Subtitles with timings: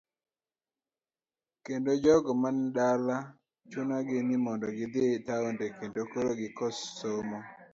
[1.65, 3.15] Kendo jogo man dala
[3.71, 7.39] chuno gi ni mondo gidhi taonde kendo koro gikoso somo.